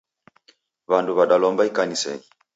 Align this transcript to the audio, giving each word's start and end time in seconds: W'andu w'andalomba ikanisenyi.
W'andu 0.89 1.11
w'andalomba 1.17 1.63
ikanisenyi. 1.69 2.23